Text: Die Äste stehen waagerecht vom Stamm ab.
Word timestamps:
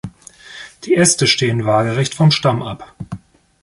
Die 0.85 0.95
Äste 0.95 1.27
stehen 1.27 1.63
waagerecht 1.63 2.15
vom 2.15 2.31
Stamm 2.31 2.63
ab. 2.63 2.95